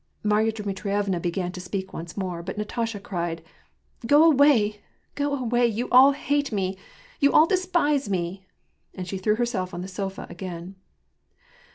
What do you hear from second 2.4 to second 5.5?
but Natasha cried:" Go away, go